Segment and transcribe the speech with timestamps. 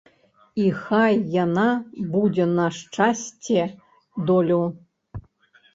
[0.61, 1.13] І хай
[1.43, 1.67] яна
[2.15, 4.61] будзе на шчасце-долю.